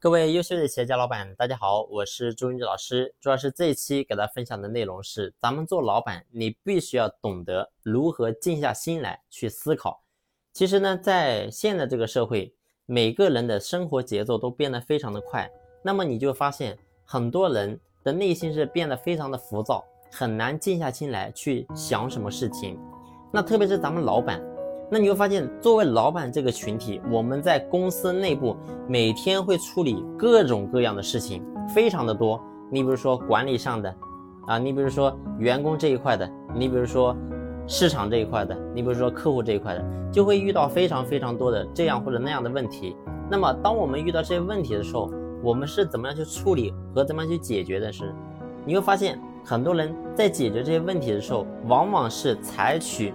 [0.00, 3.12] 各位优秀的企业家老板，大家好，我是朱云志老师。
[3.20, 10.00] 主要是这一期给大家分享的内容是，咱们做老板，你必须要懂得如何静下心来去思考。
[10.52, 12.54] 其实呢，在现在这个社会，
[12.86, 15.50] 每个人的生活节奏都变得非常的快，
[15.82, 22.78] 那么你就发现很多人的内心是变得非常的浮躁，很难静下心来去想什么事情。
[23.32, 24.40] 那特别是咱们老板。
[24.90, 28.56] 那你会发现，作为老板这个群体，我们在公司内部
[28.88, 31.44] 每天会处理各种各样的事情，
[31.74, 32.40] 非常的多。
[32.70, 33.94] 你比如说管理上的，
[34.46, 37.14] 啊，你比如说员工这一块的，你比如说
[37.66, 42.96] 市场这一块的，你比如说客户这一块的，就会遇到非常非常多的这样或者那样的问题。
[43.30, 45.10] 那么，当我们遇到这些问题的时候，
[45.42, 47.92] 我们是怎么样去处理和怎么样去解决的？
[47.92, 48.14] 是，
[48.64, 53.12] 你会发现很多人在解决这些问题的时候，往往是采取。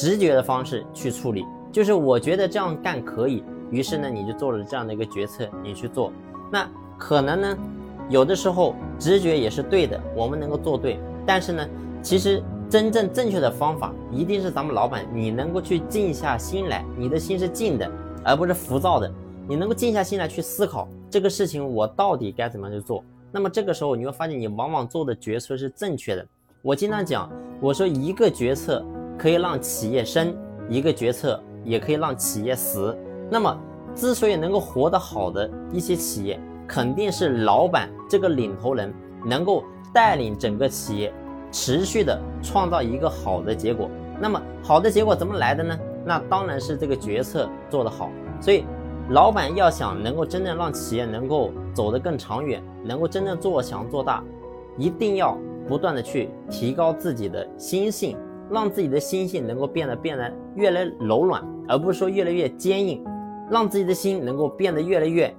[0.00, 6.10] 直觉的方式去处理，就是我觉得这样干可以，于是呢，你就做了这样的一个决策，你去做。
[6.50, 7.58] 那可能呢，
[8.08, 10.98] 有的时候直觉也是对的，我们能够做对。
[11.26, 11.68] 但是呢，
[12.02, 17.86] 其实真正正确的方法，一定是咱们老板你能够去静下心来，你的心是静的，
[18.24, 19.12] 而不是浮躁的。
[19.46, 23.04] 你能够静下心来去思考这个事情，我到底该怎么样去做。
[23.30, 26.26] 那么这个时候你会发现，你往往做的决策是正确的。
[26.62, 28.82] 我经常讲，我说一个决策。
[29.20, 30.34] 可以让企业生
[30.66, 32.96] 一个决策，也可以让企业死。
[33.28, 33.54] 那么，
[33.94, 38.90] 之所以能够活得好的一些企业，肯定是老板这个领头人
[39.26, 39.62] 能够
[39.92, 41.12] 带领整个企业
[41.52, 43.90] 持续的创造一个好的结果。
[44.18, 45.78] 那么，好的结果怎么来的呢？
[46.02, 48.10] 那当然是这个决策做得好。
[48.40, 48.64] 所以，
[49.10, 54.24] 老板要想能够真正让企业能够走得更长远，能够真正做强做大，
[54.78, 55.36] 一定要
[55.68, 58.16] 不断的去提高自己的心性。
[58.50, 63.02] 让自己的心性能够变得变得越来柔软，而不是说越来越坚硬；
[63.50, 65.32] 让自己的心能够变得越来越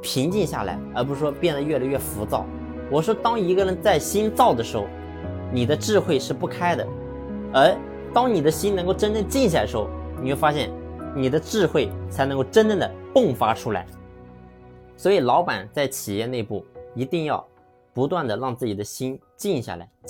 [0.00, 2.46] 平静下来，而不是说变得越来越浮躁。
[2.90, 4.86] 我说，当一个人在心躁的时候，
[5.52, 6.86] 你的智慧是不开的；
[7.52, 7.76] 而
[8.14, 9.88] 当你的心能够真正静下来的时候，
[10.22, 10.70] 你会发现
[11.16, 13.84] 你的智慧才能够真正的迸发出来。
[14.96, 16.64] 所以，老板在企业内部
[16.94, 17.44] 一定要
[17.92, 19.88] 不断的让自己的心静下来。